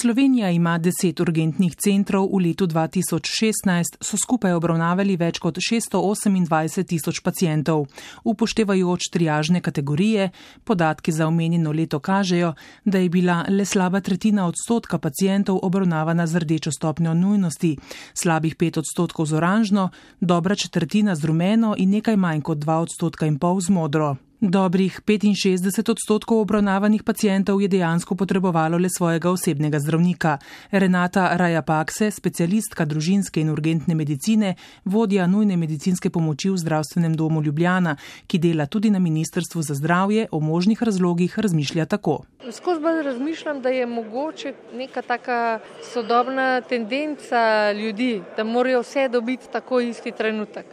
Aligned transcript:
Slovenija 0.00 0.50
ima 0.50 0.78
deset 0.78 1.20
urgentnih 1.20 1.72
centrov, 1.76 2.28
v 2.30 2.38
letu 2.44 2.66
2016 2.70 3.96
so 3.98 4.18
skupaj 4.20 4.52
obravnavali 4.54 5.16
več 5.18 5.40
kot 5.42 5.56
628 5.58 6.86
tisoč 6.86 7.18
pacijentov. 7.26 7.88
Upoštevajoč 8.22 9.08
triažne 9.10 9.58
kategorije, 9.60 10.28
podatki 10.64 11.12
za 11.12 11.26
omenjeno 11.26 11.72
leto 11.72 11.98
kažejo, 11.98 12.52
da 12.84 13.02
je 13.02 13.08
bila 13.10 13.40
le 13.48 13.64
slaba 13.64 14.00
tretjina 14.00 14.46
odstotka 14.46 14.98
pacijentov 14.98 15.58
obravnavana 15.62 16.26
z 16.26 16.44
rdečo 16.46 16.70
stopnjo 16.70 17.14
nujnosti, 17.14 17.74
slabih 18.14 18.54
pet 18.54 18.78
odstotkov 18.78 19.26
z 19.26 19.34
oranžno, 19.42 19.90
dobra 20.20 20.54
četrtina 20.54 21.18
z 21.18 21.24
rumeno 21.24 21.74
in 21.78 21.90
nekaj 21.90 22.16
manj 22.16 22.46
kot 22.46 22.62
dva 22.62 22.78
odstotka 22.86 23.26
in 23.26 23.38
pol 23.38 23.58
z 23.60 23.74
modro. 23.74 24.14
Dobrih 24.40 25.00
65 25.02 25.90
odstotkov 25.90 26.40
obravnavanih 26.40 27.02
pacijentov 27.02 27.62
je 27.62 27.68
dejansko 27.68 28.14
potrebovalo 28.14 28.78
le 28.78 28.88
svojega 28.88 29.30
osebnega 29.30 29.78
zdravnika. 29.78 30.38
Renata 30.70 31.36
Rajapakse, 31.36 32.10
specialistka 32.10 32.84
družinske 32.84 33.40
in 33.40 33.50
urgentne 33.50 33.94
medicine, 33.98 34.54
vodja 34.84 35.26
nujne 35.26 35.56
medicinske 35.56 36.10
pomoči 36.10 36.50
v 36.50 36.56
zdravstvenem 36.56 37.16
domu 37.16 37.42
Ljubljana, 37.42 37.96
ki 38.26 38.38
dela 38.38 38.66
tudi 38.66 38.90
na 38.90 38.98
Ministrstvu 38.98 39.62
za 39.62 39.74
zdravje, 39.74 40.28
o 40.30 40.40
možnih 40.40 40.82
razlogih 40.82 41.38
razmišlja 41.38 41.86
tako. 41.86 42.22
Skozi 42.52 42.80
bolj 42.80 43.02
razmišljam, 43.02 43.62
da 43.62 43.68
je 43.68 43.86
mogoče 43.86 44.54
neka 44.74 45.02
taka 45.02 45.58
sodobna 45.92 46.60
tendenca 46.60 47.72
ljudi, 47.72 48.22
da 48.36 48.44
morajo 48.44 48.86
vse 48.86 49.08
dobiti 49.08 49.50
tako 49.52 49.80
isti 49.80 50.12
trenutek. 50.12 50.66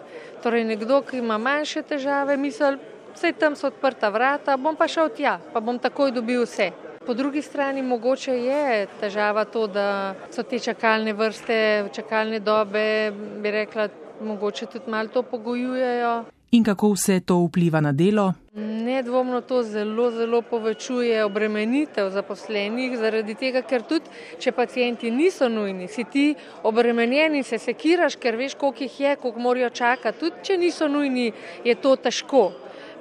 Torej 0.44 0.64
nekdo, 0.64 1.02
ki 1.02 1.18
ima 1.18 1.38
manjše 1.38 1.82
težave, 1.82 2.38
misli, 2.38 2.78
vse 3.16 3.32
tam 3.40 3.56
so 3.56 3.68
odprta 3.68 4.10
vrata, 4.10 4.58
bom 4.58 4.76
pa 4.76 4.88
šel 4.88 5.10
tja, 5.16 5.40
pa 5.54 5.60
bom 5.60 5.80
takoj 5.80 6.12
dobil 6.12 6.44
vse. 6.44 6.72
Po 7.06 7.14
drugi 7.14 7.42
strani 7.42 7.82
mogoče 7.82 8.32
je 8.32 8.88
težava 9.00 9.46
to, 9.46 9.68
da 9.68 10.16
so 10.32 10.44
te 10.44 10.60
čakalne 10.60 11.14
vrste, 11.14 11.58
čakalne 11.94 12.40
dobe, 12.40 13.12
bi 13.42 13.52
rekla, 13.52 13.90
mogoče 14.22 14.66
tudi 14.66 14.92
malo 14.92 15.08
to 15.14 15.24
pogojujejo. 15.24 16.24
In 16.52 16.64
kako 16.64 16.92
vse 16.94 17.20
to 17.20 17.36
vpliva 17.46 17.82
na 17.82 17.92
delo? 17.92 18.34
Nedvomno 18.56 19.42
to 19.42 19.64
zelo, 19.64 20.12
zelo 20.12 20.42
povečuje 20.42 21.26
obremenitev 21.26 22.10
zaposlenih, 22.10 22.98
zaradi 22.98 23.36
tega, 23.36 23.62
ker 23.62 23.84
tudi, 23.84 24.10
če 24.40 24.52
pacijenti 24.56 25.12
niso 25.12 25.50
nujni, 25.50 25.88
si 25.88 26.04
ti 26.04 26.26
obremenjeni, 26.64 27.44
se 27.44 27.60
sekiraš, 27.60 28.16
ker 28.16 28.38
veš, 28.40 28.56
koliko 28.56 28.84
jih 28.84 29.00
je, 29.00 29.16
koliko 29.16 29.40
morajo 29.40 29.70
čakati. 29.70 30.20
Tudi, 30.20 30.44
če 30.44 30.58
niso 30.58 30.88
nujni, 30.88 31.32
je 31.66 31.76
to 31.76 31.96
težko 31.96 32.52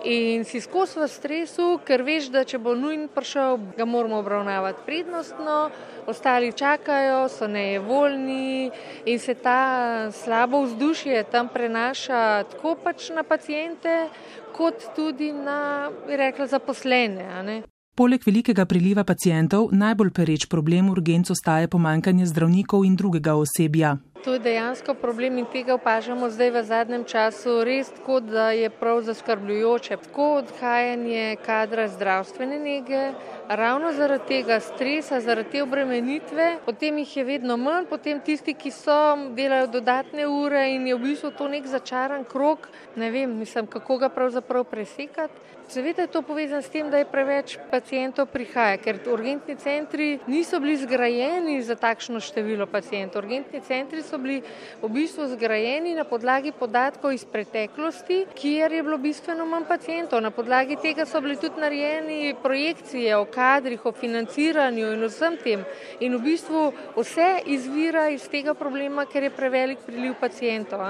in 0.05 0.45
si 0.45 0.61
skozi 0.61 1.01
v 1.01 1.09
stresu, 1.09 1.67
ker 1.85 2.05
veš, 2.05 2.29
da 2.33 2.45
če 2.45 2.61
bo 2.61 2.75
nujen 2.77 3.09
prišel, 3.09 3.59
ga 3.77 3.85
moramo 3.89 4.21
obravnavati 4.21 4.85
prednostno, 4.87 5.71
ostali 6.07 6.53
čakajo, 6.53 7.29
so 7.29 7.49
nejevoljni 7.49 8.71
in 9.05 9.19
se 9.19 9.35
ta 9.35 10.13
slabo 10.13 10.63
vzdušje 10.69 11.25
tam 11.33 11.49
prenaša 11.49 12.45
tako 12.53 12.77
pač 12.77 13.11
na 13.11 13.23
pacijente, 13.23 14.09
kot 14.53 14.93
tudi 14.97 15.33
na, 15.33 15.91
bi 16.07 16.17
rekla, 16.17 16.47
zaposlene. 16.47 17.65
Poleg 17.95 18.25
velikega 18.27 18.65
priliva 18.67 19.05
pacijentov 19.07 19.69
najbolj 19.71 20.09
pereč 20.11 20.45
problem 20.51 20.89
urgenc 20.91 21.29
ostaje 21.31 21.69
pomankanje 21.71 22.27
zdravnikov 22.27 22.83
in 22.83 22.97
drugega 22.99 23.37
osebja. 23.39 23.93
To 24.25 24.33
je 24.35 24.41
dejansko 24.43 24.97
problem 24.99 25.39
in 25.39 25.47
tega 25.53 25.77
opažamo 25.79 26.27
zdaj 26.27 26.51
v 26.51 26.63
zadnjem 26.67 27.05
času 27.05 27.55
res 27.63 27.93
tako, 27.95 28.19
da 28.19 28.49
je 28.51 28.71
prav 28.81 29.05
zaskrbljujoče. 29.07 30.01
Tako 30.09 30.27
odhajanje 30.41 31.37
kadra 31.47 31.87
zdravstvene 31.89 32.59
nege, 32.59 33.05
ravno 33.49 33.93
zaradi 33.93 34.25
tega 34.29 34.61
stresa, 34.61 35.21
zaradi 35.21 35.51
te 35.51 35.63
obremenitve, 35.63 36.59
potem 36.65 36.99
jih 36.99 37.17
je 37.17 37.25
vedno 37.25 37.57
manj, 37.57 37.87
potem 37.91 38.21
tisti, 38.21 38.55
ki 38.55 38.71
so, 38.71 38.99
delajo 39.37 39.67
dodatne 39.79 40.27
ure 40.27 40.67
in 40.75 40.87
je 40.87 40.95
v 40.95 41.03
bistvu 41.03 41.33
to 41.39 41.49
nek 41.49 41.67
začaran 41.67 42.25
krok, 42.25 42.69
ne 42.97 43.11
vem, 43.11 43.39
mislim, 43.39 43.67
kako 43.67 43.99
ga 43.99 44.09
pravzaprav 44.09 44.65
presekati. 44.65 45.55
Seveda 45.69 46.03
je 46.03 46.09
to 46.09 46.23
povezano 46.23 46.63
s 46.63 46.69
tem, 46.69 46.91
da 46.91 46.99
je 46.99 47.09
preveč 47.09 47.57
pacijentov 47.71 48.27
prihaja, 48.29 48.77
ker 48.77 48.99
urgentni 49.09 49.57
centri 49.57 50.19
niso 50.27 50.61
bili 50.61 50.77
zgrajeni 50.77 51.63
za 51.63 51.75
takšno 51.75 52.21
število 52.21 52.67
pacijentov. 52.67 53.25
Urgentni 53.25 53.61
centri 53.65 54.03
so 54.03 54.19
bili 54.19 54.43
v 54.83 54.89
bistvu 54.93 55.27
zgrajeni 55.33 55.95
na 55.97 56.05
podlagi 56.05 56.53
podatkov 56.53 57.17
iz 57.17 57.25
preteklosti, 57.25 58.27
kjer 58.37 58.73
je 58.73 58.83
bilo 58.83 58.99
bistveno 58.99 59.47
manj 59.49 59.65
pacijentov. 59.69 60.21
Na 60.21 60.31
podlagi 60.31 60.77
tega 60.77 61.09
so 61.09 61.21
bili 61.25 61.37
tudi 61.41 61.61
narejeni 61.61 62.35
projekcije 62.43 63.17
kadrih, 63.35 63.87
o 63.87 63.93
financiranju 63.93 64.93
in 64.95 65.05
vsem 65.09 65.37
tem. 65.43 65.65
In 66.01 66.17
v 66.17 66.23
bistvu 66.23 66.63
vse 66.97 67.43
izvira 67.47 68.09
iz 68.15 68.29
tega 68.31 68.55
problema, 68.55 69.07
ker 69.07 69.27
je 69.27 69.31
prevelik 69.35 69.83
priliv 69.87 70.15
pacijentov. 70.21 70.85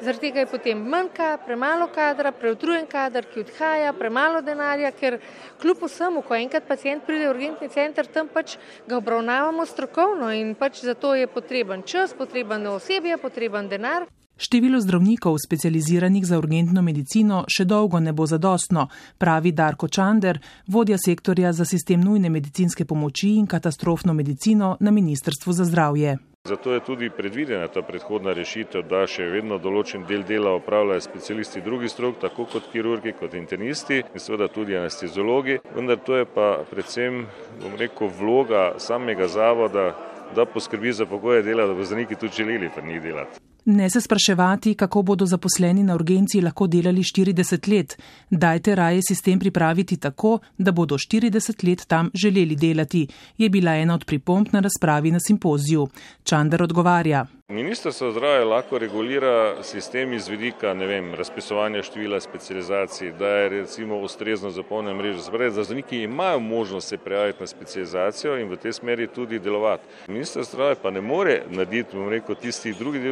Zaradi 0.00 0.20
tega 0.20 0.40
je 0.40 0.50
potem 0.50 0.78
manjka, 0.78 1.36
premalo 1.46 1.88
kadra, 1.94 2.32
preutrujen 2.32 2.86
kadar, 2.86 3.26
ki 3.28 3.44
odhaja, 3.44 3.92
premalo 3.92 4.40
denarja, 4.40 4.92
ker 4.92 5.18
kljub 5.60 5.84
vsemu, 5.86 6.22
ko 6.22 6.34
enkrat 6.38 6.68
pacijent 6.68 7.04
pride 7.06 7.28
v 7.28 7.34
urgentni 7.34 7.68
center, 7.68 8.06
tam 8.06 8.28
pač 8.32 8.56
ga 8.88 8.96
obravnavamo 8.96 9.66
strokovno 9.66 10.32
in 10.32 10.54
pač 10.54 10.82
zato 10.86 11.14
je 11.14 11.26
potreben 11.26 11.82
čas, 11.82 12.16
potreben 12.16 12.66
osebje, 12.66 13.20
potreben 13.20 13.68
denar. 13.68 14.08
Število 14.42 14.80
zdravnikov 14.80 15.36
specializiranih 15.46 16.26
za 16.26 16.38
urgentno 16.38 16.82
medicino 16.82 17.44
še 17.46 17.62
dolgo 17.64 18.00
ne 18.02 18.10
bo 18.12 18.24
zadostno, 18.26 18.88
pravi 19.18 19.52
Darko 19.54 19.86
Čander, 19.86 20.40
vodja 20.66 20.98
sektorja 20.98 21.52
za 21.54 21.62
sistem 21.64 22.02
nujne 22.02 22.26
medicinske 22.26 22.82
pomoči 22.84 23.36
in 23.38 23.46
katastrofno 23.46 24.14
medicino 24.18 24.72
na 24.80 24.90
Ministrstvu 24.90 25.52
za 25.52 25.64
zdravje. 25.64 26.16
Zato 26.48 26.72
je 26.74 26.80
tudi 26.82 27.10
predvidena 27.10 27.68
ta 27.68 27.84
predhodna 27.86 28.34
rešitev, 28.34 28.82
da 28.90 29.04
še 29.06 29.28
vedno 29.30 29.60
določen 29.62 30.08
del 30.10 30.26
dela 30.26 30.56
opravljajo 30.58 31.06
specialisti 31.06 31.62
drugih 31.62 31.94
strok, 31.94 32.18
tako 32.26 32.48
kot 32.56 32.66
kirurgi, 32.74 33.14
kot 33.20 33.38
internisti 33.38 34.00
in 34.02 34.26
seveda 34.26 34.50
tudi 34.50 34.74
anestezologi. 34.74 35.60
Vendar 35.78 36.02
to 36.02 36.18
je 36.18 36.26
pa 36.26 36.48
predvsem, 36.72 37.22
bom 37.62 37.78
rekel, 37.78 38.10
vloga 38.18 38.72
samega 38.82 39.30
zavoda, 39.30 39.92
da 40.34 40.50
poskrbi 40.50 40.98
za 40.98 41.06
pogoje 41.06 41.46
dela, 41.46 41.70
da 41.70 41.78
bo 41.78 41.86
zdravniki 41.86 42.18
tudi 42.18 42.42
želeli 42.42 42.74
pri 42.74 42.88
njih 42.90 43.02
delati. 43.06 43.51
Ne 43.64 43.90
se 43.90 44.00
spraševati, 44.00 44.74
kako 44.74 45.02
bodo 45.02 45.26
zaposleni 45.26 45.82
na 45.82 45.94
urgenci 45.94 46.40
lahko 46.40 46.66
delali 46.66 47.02
40 47.02 47.68
let. 47.76 48.02
Dajte 48.30 48.74
raje 48.74 49.00
sistem 49.08 49.38
pripraviti 49.38 49.96
tako, 49.96 50.38
da 50.58 50.72
bodo 50.72 50.94
40 50.94 51.68
let 51.68 51.84
tam 51.86 52.10
želeli 52.14 52.56
delati, 52.56 53.06
je 53.38 53.48
bila 53.48 53.74
ena 53.74 53.94
od 53.94 54.04
pripomp 54.04 54.52
na 54.52 54.60
razpravi 54.60 55.10
na 55.10 55.18
simpoziju. 55.20 55.88
Čander 56.24 56.62
odgovarja. 56.62 57.26
Ministrstvo 57.52 58.10
zdravja 58.10 58.44
lahko 58.44 58.78
regulira 58.78 59.62
sistem 59.62 60.12
iz 60.12 60.28
vidika 60.28 60.72
vem, 60.72 61.14
razpisovanja 61.14 61.82
števila 61.82 62.20
specializacij, 62.20 63.12
da 63.12 63.26
je 63.26 63.48
recimo 63.48 63.98
ustrezno 63.98 64.50
zapolnjena 64.50 64.98
mreža. 64.98 65.20
Zdaj, 65.20 65.50
zdravniki 65.50 65.98
imajo 66.02 66.38
možnost 66.38 66.88
se 66.88 66.98
prijaviti 66.98 67.40
na 67.40 67.46
specializacijo 67.46 68.38
in 68.38 68.48
v 68.48 68.56
tej 68.56 68.72
smeri 68.72 69.06
tudi 69.06 69.38
delovati. 69.38 69.84
Ministrstvo 70.08 70.42
zdravja 70.42 70.74
pa 70.82 70.90
ne 70.90 71.00
more 71.00 71.42
narediti, 71.50 71.96
bom 71.96 72.08
rekel, 72.08 72.34
tistih 72.34 72.78
drugih 72.78 73.02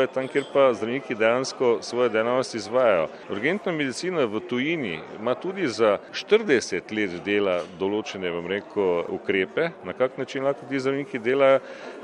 delov 0.00 0.14
pogoje 0.14 0.14
tam, 0.14 0.28
kjer 0.28 0.44
pa 0.52 0.74
zdravniki 0.74 1.14
dejansko 1.14 1.78
svoje 1.82 2.08
dejavnosti 2.08 2.56
izvajajo. 2.56 3.08
Urgentna 3.30 3.72
medicina 3.72 4.24
v 4.24 4.40
tujini 4.40 5.00
ima 5.18 5.34
tudi 5.34 5.68
za 5.68 5.98
40 6.12 6.92
let 6.92 7.24
dela 7.24 7.62
določene, 7.78 8.30
bom 8.30 8.46
rekel, 8.46 9.04
ukrepe, 9.08 9.70
na 9.84 9.92
kak 9.92 10.18
način 10.18 10.44
lahko 10.44 10.66
ti 10.68 10.80
zdravniki 10.80 11.18
delajo 11.18 11.60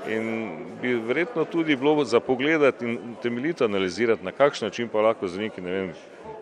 in 0.09 0.77
bi 0.83 0.95
verjetno 0.95 1.45
tudi 1.45 1.77
bilo 1.77 2.05
za 2.05 2.21
pogledati 2.21 2.85
in 2.85 3.17
temeljito 3.23 3.65
analizirati, 3.65 4.25
na 4.25 4.33
kakšen 4.33 4.69
način 4.69 4.89
pa 4.89 5.01
lahko 5.01 5.29
zdravniki, 5.29 5.61
ne 5.61 5.71
vem, 5.71 5.95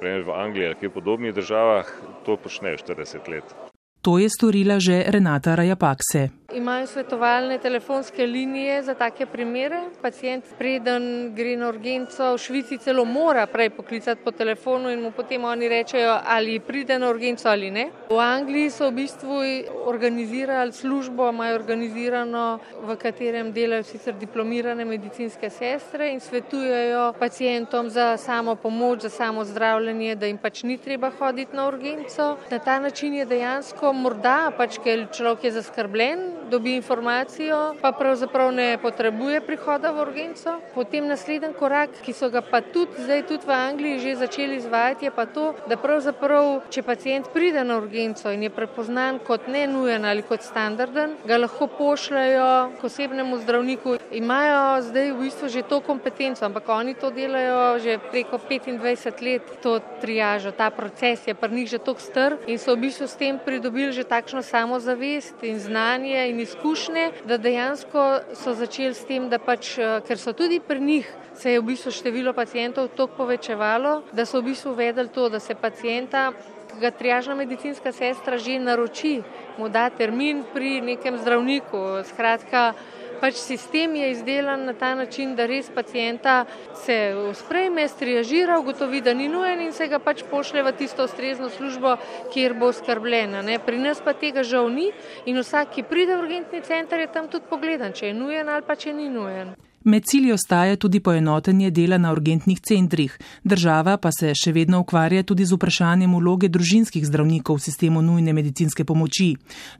v 0.04 0.32
Angliji 0.34 0.66
ali 0.66 0.74
kjer 0.80 0.90
podobnih 0.90 1.34
državah 1.34 1.86
to 2.26 2.36
počnejo 2.36 2.76
40 2.76 3.28
let. 3.28 3.63
To 4.04 4.20
je 4.20 4.28
storila 4.28 4.76
že 4.76 5.08
Renata 5.08 5.56
Rajapakse. 5.56 6.44
Imajo 6.54 6.86
svetovalne 6.86 7.58
telefonske 7.58 8.26
linije 8.26 8.82
za 8.82 8.94
take 8.94 9.26
primere. 9.26 9.80
Pacijent 10.02 10.44
preden 10.58 11.32
gre 11.34 11.56
na 11.56 11.68
urgenco 11.68 12.34
v 12.34 12.38
Švici 12.38 12.78
celo 12.78 13.04
mora 13.04 13.46
prej 13.46 13.70
poklicati 13.70 14.20
po 14.24 14.30
telefonu 14.30 14.90
in 14.92 15.00
mu 15.02 15.10
potem 15.10 15.44
oni 15.44 15.68
rečejo, 15.68 16.18
ali 16.24 16.60
pride 16.60 16.98
na 16.98 17.08
urgenco 17.10 17.48
ali 17.48 17.70
ne. 17.70 17.86
V 18.10 18.20
Angliji 18.20 18.70
so 18.70 18.90
v 18.90 18.94
bistvu 18.94 19.40
organizirali 19.86 20.72
službo, 20.72 21.30
imajo 21.32 21.54
organizirano, 21.54 22.60
v 22.84 22.96
katerem 22.96 23.52
delajo 23.52 23.82
sicer 23.82 24.14
diplomirane 24.14 24.84
medicinske 24.84 25.50
sestre 25.50 26.12
in 26.12 26.20
svetujejo 26.20 27.14
pacijentom 27.18 27.90
za 27.90 28.16
samo 28.16 28.54
pomoč, 28.54 29.00
za 29.02 29.10
samo 29.10 29.44
zdravljenje, 29.44 30.14
da 30.14 30.26
jim 30.26 30.38
pač 30.38 30.62
ni 30.62 30.78
treba 30.78 31.10
hoditi 31.18 31.56
na 31.56 31.66
urgenco. 31.68 32.36
Na 32.50 32.58
ta 32.58 32.78
način 32.78 33.14
je 33.14 33.24
dejansko 33.24 33.93
morda, 33.94 34.52
pač, 34.56 34.78
ker 34.82 35.06
človek 35.14 35.48
je 35.48 35.52
zaskrbljen, 35.58 36.34
dobi 36.50 36.74
informacijo, 36.76 37.74
pa 37.80 37.92
pravzaprav 37.92 38.52
ne 38.52 38.78
potrebuje 38.78 39.40
prihoda 39.40 39.92
v 39.92 40.00
urgenco. 40.04 40.58
Potem 40.74 41.08
naslednji 41.08 41.54
korak, 41.58 41.90
ki 42.04 42.12
so 42.12 42.30
ga 42.30 42.42
pa 42.44 42.60
tudi 42.60 43.02
zdaj 43.02 43.24
tudi 43.28 43.46
v 43.46 43.54
Angliji 43.54 44.02
že 44.04 44.16
začeli 44.16 44.56
izvajati, 44.56 45.04
je 45.08 45.10
pa 45.10 45.26
to, 45.26 45.54
da 45.68 45.76
pravzaprav, 45.76 46.68
če 46.70 46.82
pacijent 46.82 47.30
pride 47.32 47.64
na 47.64 47.78
urgenco 47.78 48.30
in 48.30 48.46
je 48.46 48.50
prepoznan 48.50 49.18
kot 49.24 49.48
ne 49.48 49.66
nujen 49.66 50.04
ali 50.04 50.22
kot 50.22 50.42
standarden, 50.42 51.16
ga 51.26 51.38
lahko 51.38 51.66
pošljajo 51.66 52.78
k 52.80 52.84
osebnemu 52.84 53.38
zdravniku. 53.42 53.96
Imajo 54.12 54.82
zdaj 54.90 55.12
v 55.12 55.20
bistvu 55.24 55.48
že 55.48 55.62
to 55.62 55.80
kompetenco, 55.80 56.44
ampak 56.44 56.68
oni 56.68 56.94
to 56.94 57.10
delajo 57.10 57.78
že 57.78 57.98
preko 58.10 58.38
25 58.38 59.24
let, 59.24 59.42
to 59.62 59.80
triažo, 60.00 60.52
ta 60.52 60.70
proces 60.70 61.26
je 61.26 61.34
pri 61.34 61.50
njih 61.50 61.68
že 61.68 61.78
tako 61.78 62.00
str 62.00 62.36
in 62.46 62.58
so 62.58 62.74
v 62.74 62.86
bistvu 62.88 63.06
s 63.08 63.16
tem 63.16 63.38
pridobili 63.38 63.83
že 63.92 64.04
takšno 64.04 64.42
samozavest 64.42 65.42
in 65.42 65.58
znanje 65.58 66.28
in 66.30 66.40
izkušnje, 66.40 67.10
da 67.24 67.36
dejansko 67.36 68.20
so 68.32 68.54
začeli 68.54 68.94
s 68.94 69.04
tem, 69.04 69.28
da 69.28 69.38
pač, 69.38 69.78
eh, 69.78 70.00
ker 70.06 70.18
so 70.18 70.32
tudi 70.32 70.60
pri 70.60 70.80
njih 70.80 71.12
se 71.34 71.52
je 71.52 71.60
v 71.60 71.66
bistvu 71.66 71.90
število 71.90 72.32
pacijentov 72.32 72.88
toliko 72.94 73.16
povečevalo, 73.16 74.02
da 74.12 74.26
so 74.26 74.40
v 74.40 74.54
bistvu 74.54 74.74
vedeli 74.74 75.08
to, 75.08 75.28
da 75.28 75.40
se 75.40 75.54
pacijenta 75.54 76.32
ga 76.80 76.90
triažna 76.90 77.34
medicinska 77.34 77.92
sestra 77.92 78.38
že 78.38 78.58
naroči, 78.58 79.22
mu 79.58 79.68
da 79.68 79.90
termin 79.90 80.44
pri 80.54 80.80
nekem 80.80 81.18
zdravniku. 81.18 82.02
Skratka, 82.04 82.74
pač 83.24 83.40
sistem 83.40 83.96
je 83.96 84.10
izdelan 84.10 84.66
na 84.68 84.74
ta 84.76 84.92
način, 84.94 85.32
da 85.32 85.46
res 85.48 85.70
pacijenta 85.72 86.44
se 86.76 86.96
sprejme, 87.32 87.86
striažira, 87.88 88.58
ugotovi, 88.60 89.00
da 89.00 89.14
ni 89.14 89.30
nujen 89.32 89.62
in 89.64 89.72
se 89.72 89.88
ga 89.88 89.98
pač 89.98 90.20
pošlje 90.30 90.62
v 90.62 90.72
tisto 90.76 91.08
ustrezno 91.08 91.48
službo, 91.48 91.96
kjer 92.34 92.52
bo 92.60 92.68
skrbljena. 92.72 93.40
Ne? 93.42 93.56
Pri 93.58 93.80
nas 93.80 94.04
pa 94.04 94.12
tega 94.12 94.44
žal 94.44 94.68
ni 94.68 94.90
in 95.24 95.40
vsak, 95.40 95.72
ki 95.72 95.88
pride 95.88 96.18
v 96.18 96.26
urgentni 96.26 96.60
center, 96.60 97.00
je 97.00 97.12
tam 97.16 97.32
tudi 97.32 97.48
pogledan, 97.48 97.96
če 97.96 98.12
je 98.12 98.18
nujen 98.18 98.48
ali 98.48 98.66
pa 98.68 98.76
če 98.76 98.92
ni 98.92 99.08
nujen. 99.08 99.56
Med 99.86 100.04
cilji 100.04 100.32
ostaje 100.32 100.76
tudi 100.76 101.00
poenotenje 101.00 101.70
dela 101.70 101.98
na 101.98 102.12
urgentnih 102.12 102.60
centrih. 102.60 103.18
Država 103.44 103.96
pa 103.96 104.08
se 104.18 104.30
še 104.32 104.52
vedno 104.56 104.78
ukvarja 104.80 105.22
tudi 105.28 105.44
z 105.44 105.58
vprašanjem 105.58 106.14
vloge 106.16 106.48
družinskih 106.48 107.04
zdravnikov 107.04 107.58
v 107.58 107.64
sistemu 107.66 108.00
nujne 108.02 108.32
medicinske 108.32 108.86
pomoči. 108.88 109.34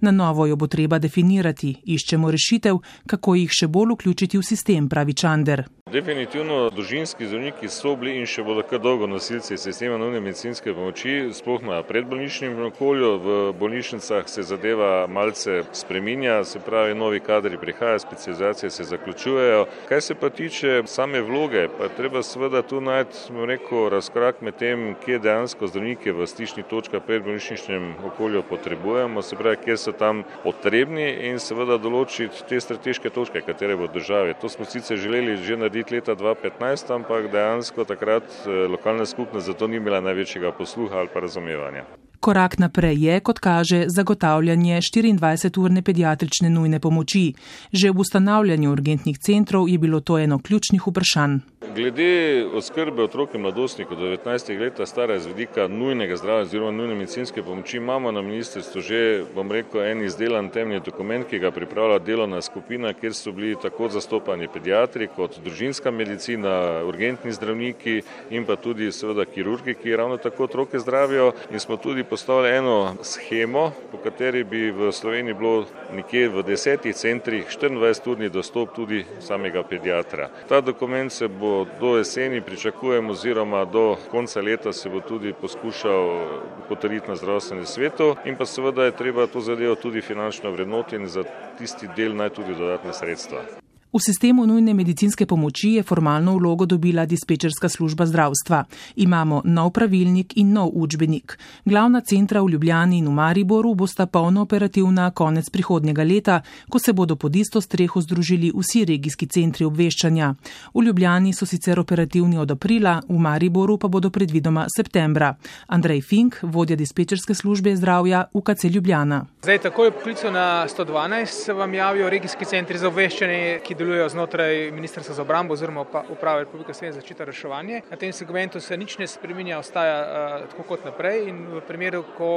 Na 0.04 0.12
novo 0.12 0.44
jo 0.46 0.58
bo 0.60 0.68
treba 0.68 0.98
definirati, 1.00 1.78
iščemo 1.88 2.28
rešitev, 2.36 2.82
kako 3.08 3.34
jih 3.40 3.56
še 3.60 3.70
bolj 3.72 3.96
vključiti 3.96 4.36
v 4.36 4.44
sistem, 4.44 4.90
pravi 4.92 5.16
Čander. 5.16 5.64
Definitivno 5.92 6.70
družinski 6.74 7.26
zdravniki 7.28 7.68
so 7.68 7.94
bili 7.96 8.18
in 8.18 8.24
še 8.28 8.42
bodo 8.44 8.62
kar 8.68 8.80
dolgo 8.84 9.06
nosilci 9.08 9.56
sistema 9.60 9.96
nujne 10.00 10.20
medicinske 10.20 10.72
pomoči, 10.72 11.28
sploh 11.32 11.64
na 11.64 11.82
predbolničnem 11.86 12.56
okolju. 12.68 13.10
V 13.24 13.34
bolnišnicah 13.60 14.28
se 14.28 14.42
zadeva 14.42 15.06
malce 15.08 15.62
spreminja, 15.72 16.42
se 16.44 16.60
pravi, 16.60 16.96
novi 16.96 17.20
kadri 17.20 17.60
prihajajo, 17.60 18.04
specializacije 18.04 18.70
se 18.70 18.88
zaključujejo. 18.92 19.66
Kaj 19.94 20.00
se 20.00 20.14
pa 20.14 20.28
tiče 20.30 20.82
same 20.86 21.20
vloge, 21.22 21.68
pa 21.78 21.86
treba 21.88 22.22
seveda 22.22 22.62
tu 22.62 22.80
najti 22.80 23.32
neko 23.32 23.88
razkrak 23.88 24.40
med 24.42 24.56
tem, 24.58 24.96
kje 25.04 25.20
dejansko 25.22 25.68
zdravnike 25.70 26.12
v 26.12 26.26
stičnih 26.26 26.66
točkah 26.66 27.02
predbolničnem 27.06 27.86
okolju 28.08 28.42
potrebujemo, 28.48 29.22
se 29.22 29.36
pravi, 29.38 29.60
kje 29.64 29.76
so 29.76 29.92
tam 29.92 30.24
potrebni 30.42 31.06
in 31.30 31.38
seveda 31.38 31.78
določiti 31.78 32.42
te 32.48 32.58
strateške 32.60 33.12
točke, 33.14 33.44
katere 33.46 33.76
bo 33.78 33.86
države. 33.86 34.34
To 34.42 34.50
smo 34.50 34.66
sicer 34.66 34.98
želeli 34.98 35.36
že 35.36 35.60
narediti 35.62 35.94
leta 35.94 36.16
2015, 36.18 36.90
ampak 36.94 37.30
dejansko 37.30 37.86
takrat 37.86 38.26
eh, 38.26 38.66
lokalna 38.74 39.06
skupnost 39.06 39.46
za 39.46 39.54
to 39.54 39.70
ni 39.70 39.78
imela 39.78 40.02
največjega 40.02 40.50
posluha 40.58 41.04
ali 41.04 41.14
pa 41.14 41.22
razumevanja. 41.22 41.86
Korak 42.24 42.58
naprej 42.58 43.02
je, 43.04 43.20
kot 43.20 43.38
kaže, 43.38 43.84
zagotavljanje 43.88 44.80
24-urne 44.80 45.82
pediatrične 45.82 46.50
nujne 46.50 46.80
pomoči. 46.80 47.34
Že 47.72 47.90
v 47.90 48.00
ustanavljanju 48.00 48.70
urgentnih 48.72 49.18
centrov 49.18 49.68
je 49.68 49.78
bilo 49.78 50.00
to 50.00 50.16
eno 50.18 50.38
ključnih 50.38 50.86
vprašanj. 50.86 51.38
Glede 51.72 52.44
oskrbe 52.54 53.02
otrok 53.02 53.34
in 53.34 53.40
mladostnikov 53.40 53.96
do 53.98 54.06
19 54.06 54.58
let 54.60 54.80
stara 54.88 55.18
z 55.18 55.26
vidika 55.26 55.68
nujnega 55.68 56.16
zdravja 56.16 56.42
oziroma 56.42 56.70
nujne 56.70 56.94
medicinske 56.94 57.42
pomoči 57.42 57.76
imamo 57.76 58.12
na 58.12 58.22
ministrstvu 58.22 58.80
že, 58.80 59.24
bom 59.34 59.52
rekel, 59.52 59.80
en 59.82 60.02
izdelan 60.04 60.50
temeljni 60.50 60.80
dokument, 60.84 61.26
ki 61.26 61.38
ga 61.38 61.50
pripravlja 61.50 61.98
delovna 61.98 62.42
skupina, 62.42 62.92
kjer 62.92 63.14
so 63.14 63.32
bili 63.32 63.56
tako 63.62 63.88
zastopani 63.88 64.48
pediatri 64.48 65.08
kot 65.16 65.38
družinska 65.44 65.90
medicina, 65.90 66.82
urgentni 66.84 67.32
zdravniki 67.32 68.02
in 68.30 68.44
pa 68.44 68.56
tudi 68.56 68.92
seveda 68.92 69.24
kirurgi, 69.24 69.74
ki 69.74 69.96
ravno 69.96 70.16
tako 70.16 70.44
otroke 70.44 70.78
zdravijo 70.78 71.32
in 71.50 71.60
smo 71.60 71.76
tudi 71.76 72.04
postavili 72.04 72.56
eno 72.56 72.94
schemo, 73.02 73.72
po 73.92 73.98
kateri 74.04 74.44
bi 74.44 74.70
v 74.70 74.92
Sloveniji 74.92 75.34
bilo 75.34 75.64
nekje 75.94 76.28
v 76.28 76.42
desetih 76.42 76.94
centrih 76.94 77.46
24-urni 77.46 78.28
dostop 78.28 78.74
tudi 78.74 79.04
samega 79.20 79.62
pediatra. 79.62 80.28
Ta 80.48 80.60
dokument 80.60 81.12
se 81.12 81.28
bo 81.28 81.53
do 81.80 81.96
jeseni 81.96 82.40
pričakujem 82.40 83.10
oziroma 83.10 83.64
do 83.64 83.96
konca 84.10 84.40
leta 84.40 84.72
se 84.72 84.88
bo 84.88 85.00
tudi 85.00 85.32
poskušal 85.32 86.26
potrditi 86.68 87.08
na 87.08 87.16
zdravstvenem 87.16 87.66
svetu 87.66 88.16
in 88.24 88.36
pa 88.36 88.46
seveda 88.46 88.84
je 88.84 88.96
treba 88.96 89.26
to 89.26 89.40
zadevo 89.40 89.74
tudi 89.74 90.00
finančno 90.00 90.50
vrednoti 90.50 90.96
in 90.96 91.06
za 91.06 91.24
tisti 91.58 91.88
del 91.96 92.16
naj 92.16 92.30
tudi 92.30 92.54
dodatne 92.54 92.92
sredstva. 92.92 93.64
V 93.94 94.00
sistemu 94.02 94.42
nujne 94.46 94.74
medicinske 94.74 95.22
pomoči 95.26 95.68
je 95.78 95.82
formalno 95.82 96.32
vlogo 96.34 96.66
dobila 96.66 97.04
dispečerska 97.06 97.68
služba 97.68 98.06
zdravstva. 98.06 98.64
Imamo 98.96 99.42
nov 99.44 99.70
pravilnik 99.70 100.32
in 100.36 100.52
nov 100.52 100.70
učbenik. 100.74 101.38
Glavna 101.64 102.00
centra 102.00 102.42
v 102.42 102.48
Ljubljani 102.48 102.98
in 102.98 103.06
v 103.06 103.12
Mariboru 103.12 103.74
bosta 103.74 104.06
polno 104.06 104.42
operativna 104.42 105.10
konec 105.10 105.50
prihodnjega 105.50 106.02
leta, 106.02 106.40
ko 106.68 106.78
se 106.78 106.92
bodo 106.92 107.16
pod 107.16 107.36
isto 107.36 107.60
streho 107.60 108.00
združili 108.00 108.50
vsi 108.54 108.84
regijski 108.84 109.26
centri 109.26 109.64
obveščanja. 109.64 110.34
V 110.74 110.82
Ljubljani 110.82 111.32
so 111.32 111.46
sicer 111.46 111.78
operativni 111.78 112.38
od 112.38 112.50
aprila, 112.50 113.00
v 113.08 113.18
Mariboru 113.18 113.78
pa 113.78 113.88
bodo 113.88 114.10
predvidoma 114.10 114.66
septembra. 114.76 115.36
Andrej 115.66 116.02
Fink, 116.02 116.42
vodja 116.42 116.76
dispečerske 116.76 117.34
službe 117.34 117.76
zdravja 117.76 118.24
UKC 118.32 118.64
Ljubljana. 118.64 119.26
Zdaj, 119.42 119.58
takoj 119.58 119.90
poklicu 119.90 120.30
na 120.30 120.66
112 120.66 121.26
se 121.26 121.52
vam 121.52 121.74
javijo 121.74 122.10
regijski 122.10 122.44
centri 122.44 122.78
za 122.78 122.88
obveščanje, 122.88 123.60
ki 123.62 123.83
delujejo 123.84 124.08
znotraj 124.08 124.70
Ministrstva 124.72 125.14
za 125.14 125.22
obrambo 125.22 125.52
oziroma 125.52 125.84
uprave 126.08 126.44
Republike 126.44 126.74
Slovenije 126.74 126.92
za 126.92 127.00
zaščito 127.00 127.24
reševanje. 127.24 127.82
Na 127.90 127.96
tem 127.96 128.12
segmentu 128.12 128.60
se 128.60 128.76
nič 128.76 128.96
ne 128.98 129.06
spreminja, 129.06 129.58
ostaja 129.58 129.98
uh, 130.00 130.48
tako 130.50 130.64
kot 130.68 130.84
naprej 130.88 131.28
in 131.28 131.44
v 131.52 131.60
primeru, 131.68 132.04
ko 132.16 132.30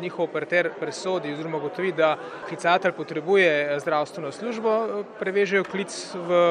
njihov 0.00 0.28
operater 0.28 0.70
presodi 0.80 1.34
oziroma 1.34 1.58
gotovi, 1.58 1.92
da 1.92 2.14
klicatelj 2.48 2.94
potrebuje 2.94 3.80
zdravstveno 3.82 4.30
službo, 4.32 4.76
prevežejo 5.18 5.64
klic 5.64 5.90
v 6.14 6.44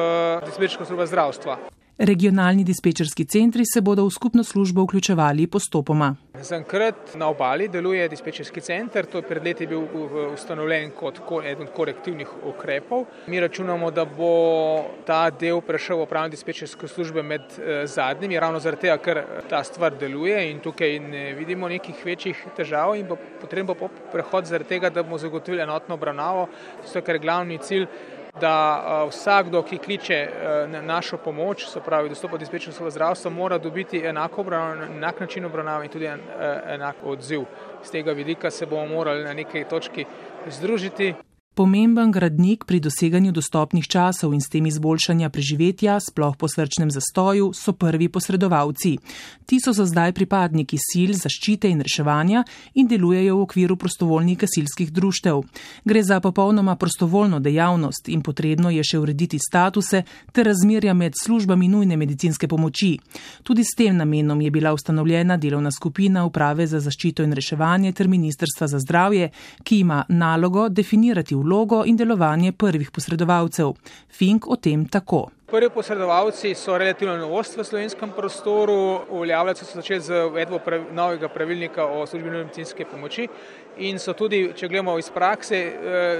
dispečersko 0.44 0.84
službo 0.84 1.06
zdravstva. 1.06 1.73
Regionalni 1.98 2.64
dispečerski 2.64 3.24
centri 3.24 3.62
se 3.64 3.80
bodo 3.80 4.02
v 4.04 4.10
skupno 4.10 4.42
službo 4.44 4.82
vključevali 4.82 5.46
postopoma. 5.46 6.16
Zankrat 6.40 7.14
na 7.14 7.28
obali 7.28 7.68
deluje 7.68 8.08
dispečerski 8.08 8.60
center, 8.60 9.06
to 9.06 9.18
je 9.18 9.22
pred 9.22 9.44
leti 9.44 9.66
bil 9.66 9.84
ustanovljen 10.32 10.90
kot 10.90 11.20
eden 11.44 11.68
korektivnih 11.76 12.28
ukrepov. 12.50 13.04
Mi 13.26 13.40
računamo, 13.40 13.90
da 13.90 14.04
bo 14.04 14.30
ta 15.06 15.30
del 15.30 15.60
prešel 15.60 16.02
v 16.02 16.06
pravno 16.10 16.34
dispečersko 16.34 16.88
službo 16.88 17.22
med 17.22 17.40
eh, 17.40 17.86
zadnjimi, 17.86 18.40
ravno 18.40 18.58
zaradi 18.58 18.88
tega, 18.88 18.98
ker 18.98 19.22
ta 19.48 19.62
stvar 19.64 19.94
deluje 19.94 20.50
in 20.50 20.58
tukaj 20.58 20.98
ne 20.98 21.24
vidimo 21.38 21.68
nekih 21.68 22.02
večjih 22.04 22.42
težav 22.56 22.96
in 22.98 23.06
bo 23.06 23.20
potrebno 23.40 23.78
prehod 24.12 24.50
zaradi 24.50 24.68
tega, 24.68 24.90
da 24.90 25.06
bomo 25.06 25.18
zagotovili 25.18 25.62
enotno 25.62 25.94
obravnavo, 25.94 26.48
to 26.82 26.98
je 26.98 27.06
kar 27.06 27.22
glavni 27.22 27.58
cilj 27.62 27.86
da 28.40 29.04
vsakdo, 29.08 29.62
ki 29.62 29.78
kliče 29.78 30.28
na 30.68 30.82
našo 30.82 31.16
pomoč, 31.16 31.66
se 31.68 31.80
pravi 31.80 32.08
dostop 32.08 32.30
do 32.30 32.38
dispečerskega 32.38 32.90
zdravstva, 32.90 33.30
mora 33.30 33.58
dobiti 33.58 34.02
enako 34.06 34.40
obravnavo, 34.40 34.92
enak 34.92 35.20
način 35.20 35.44
obravnave 35.44 35.84
in 35.84 35.92
tudi 35.92 36.06
en, 36.06 36.20
enak 36.66 36.96
odziv. 37.04 37.44
Z 37.84 37.90
tega 37.90 38.12
vidika 38.12 38.50
se 38.50 38.66
bomo 38.66 38.86
morali 38.86 39.24
na 39.24 39.32
neki 39.32 39.64
točki 39.70 40.04
združiti. 40.46 41.14
Pomemben 41.54 42.10
gradnik 42.10 42.64
pri 42.66 42.80
doseganju 42.82 43.30
dostopnih 43.30 43.86
časov 43.86 44.32
in 44.34 44.40
s 44.42 44.50
tem 44.50 44.66
izboljšanja 44.66 45.28
preživetja, 45.30 46.00
sploh 46.02 46.34
po 46.34 46.48
srčnem 46.50 46.90
zastoju, 46.90 47.52
so 47.54 47.70
prvi 47.78 48.08
posredovalci. 48.08 48.98
Ti 49.46 49.60
so 49.62 49.70
za 49.70 49.86
zdaj 49.86 50.10
pripadniki 50.18 50.74
sil 50.82 51.12
zaščite 51.14 51.70
in 51.70 51.78
reševanja 51.78 52.42
in 52.74 52.88
delujejo 52.90 53.36
v 53.36 53.42
okviru 53.46 53.76
prostovoljnih 53.78 54.38
gasilskih 54.38 54.90
društev. 54.90 55.44
Gre 55.84 56.02
za 56.02 56.18
popolnoma 56.20 56.74
prostovoljno 56.74 57.38
dejavnost 57.38 58.10
in 58.10 58.26
potrebno 58.26 58.74
je 58.74 58.82
še 58.82 58.98
urediti 58.98 59.38
statuse 59.38 60.02
ter 60.32 60.50
razmerja 60.50 60.94
med 60.94 61.14
službami 61.22 61.70
nujne 61.70 61.96
medicinske 61.96 62.50
pomoči. 62.50 62.98
Tudi 63.46 63.62
s 63.62 63.78
tem 63.78 63.94
namenom 63.96 64.40
je 64.40 64.50
bila 64.50 64.74
ustanovljena 64.74 65.36
delovna 65.36 65.70
skupina 65.70 66.26
Uprave 66.26 66.66
za 66.66 66.82
zaščito 66.82 67.22
in 67.22 67.32
reševanje 67.32 67.92
ter 67.92 68.10
Ministrstva 68.10 68.66
za 68.66 68.82
zdravje, 68.82 69.30
ki 69.62 69.80
ima 69.86 70.02
nalogo 70.08 70.68
definirati 70.68 71.43
vlogo 71.44 71.84
in 71.86 71.96
delovanje 71.96 72.52
prvih 72.52 72.90
posredovalcev. 72.90 73.74
Fink 74.18 74.48
o 74.48 74.56
tem 74.56 74.88
tako. 74.88 75.28
Prvi 75.46 75.68
posredovalci 75.70 76.54
so 76.56 76.78
relativno 76.78 77.16
novost 77.20 77.56
v 77.56 77.64
slovenskem 77.64 78.10
prostoru, 78.16 79.04
uveljavljati 79.10 79.64
so 79.64 79.76
začeli 79.76 80.00
z 80.00 80.24
uvedbo 80.30 80.58
novega 80.92 81.28
pravilnika 81.28 81.84
o 81.84 82.06
službi 82.06 82.30
medicinske 82.30 82.84
pomoči 82.84 83.28
in 83.78 83.98
so 83.98 84.12
tudi, 84.12 84.52
če 84.56 84.68
gledamo 84.68 84.98
iz 84.98 85.10
prakse, 85.10 85.58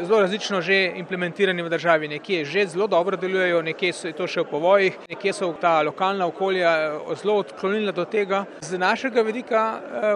zelo 0.03 0.21
različno 0.21 0.61
že 0.61 0.93
implementirani 0.97 1.63
v 1.63 1.71
državi. 1.71 2.09
Nekje 2.09 2.45
že 2.45 2.67
zelo 2.67 2.87
dobro 2.87 3.17
delujejo, 3.17 3.63
nekje 3.63 3.93
so 3.93 4.13
to 4.13 4.27
še 4.27 4.43
v 4.43 4.51
povojih, 4.51 4.99
nekje 5.11 5.33
so 5.33 5.53
ta 5.61 5.83
lokalna 5.83 6.27
okolja 6.27 6.73
zelo 7.21 7.37
odklonila 7.45 7.93
do 7.93 8.05
tega. 8.05 8.45
Z 8.61 8.79
našega 8.79 9.23
vidika 9.23 9.63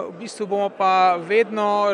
v 0.09 0.17
bistvu 0.19 0.47
bomo 0.47 0.69
pa 0.69 1.15
vedno 1.21 1.93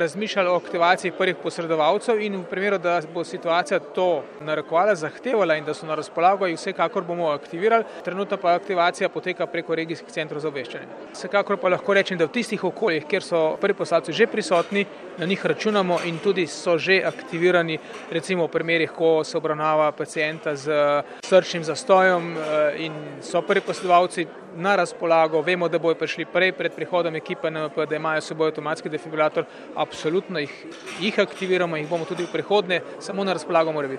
razmišljali 0.00 0.48
o 0.48 0.56
aktivaciji 0.56 1.12
prvih 1.18 1.36
posredovalcev 1.42 2.20
in 2.22 2.40
v 2.40 2.44
primeru, 2.48 2.78
da 2.78 3.00
bo 3.14 3.24
situacija 3.24 3.80
to 3.94 4.22
narekovala, 4.40 4.94
zahtevala 4.94 5.56
in 5.58 5.64
da 5.64 5.74
so 5.74 5.86
na 5.86 5.94
razpolago, 5.98 6.46
jih 6.46 6.58
vsekakor 6.58 7.04
bomo 7.04 7.30
aktivirali. 7.34 7.84
Trenutno 8.04 8.36
pa 8.36 8.54
aktivacija 8.54 9.08
poteka 9.08 9.46
preko 9.46 9.74
regijskih 9.74 10.12
centrov 10.12 10.40
za 10.40 10.48
obveščanje. 10.48 10.86
Vsekakor 11.12 11.58
pa 11.60 11.68
lahko 11.68 11.94
rečem, 11.94 12.18
da 12.18 12.28
v 12.28 12.34
tistih 12.38 12.64
okoljih, 12.64 13.04
kjer 13.10 13.22
so 13.26 13.40
prvi 13.60 13.74
poslanci 13.74 14.12
že 14.12 14.26
prisotni, 14.30 14.69
na 15.18 15.26
njih 15.26 15.46
računamo 15.46 15.98
in 16.04 16.18
tudi 16.18 16.46
so 16.46 16.78
že 16.78 17.02
aktivirani, 17.04 17.78
recimo 18.10 18.46
v 18.46 18.48
primerih, 18.48 18.90
ko 18.90 19.24
se 19.24 19.36
obravnava 19.36 19.92
pacijenta 19.92 20.56
z 20.56 20.70
srčnim 21.22 21.64
zastojem 21.64 22.36
in 22.78 22.92
so 23.20 23.42
prvi 23.42 23.60
posredovalci 23.60 24.26
na 24.56 24.76
razpolago, 24.76 25.42
vemo, 25.42 25.68
da 25.68 25.78
bojo 25.78 25.94
prišli 25.94 26.24
prej 26.24 26.52
pred 26.52 26.72
prihodom 26.72 27.16
ekipe 27.16 27.50
NMP, 27.50 27.86
da 27.88 27.96
imajo 27.96 28.20
seboj 28.20 28.48
avtomatski 28.48 28.88
defibrilator, 28.88 29.44
absolutno 29.76 30.38
jih, 30.38 30.66
jih 31.00 31.18
aktiviramo 31.18 31.76
in 31.76 31.84
jih 31.84 31.90
bomo 31.90 32.04
tudi 32.04 32.24
v 32.24 32.32
prihodnje, 32.32 32.80
samo 32.98 33.24
na 33.24 33.32
razpolago 33.32 33.72
mora 33.72 33.88
biti. 33.88 33.98